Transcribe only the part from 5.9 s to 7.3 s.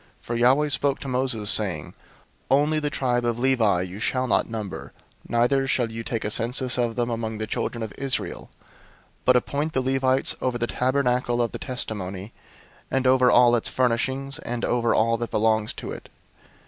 you take a census of them